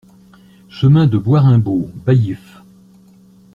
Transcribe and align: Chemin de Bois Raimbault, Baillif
Chemin 0.69 1.05
de 1.05 1.19
Bois 1.19 1.41
Raimbault, 1.41 1.91
Baillif 2.07 2.57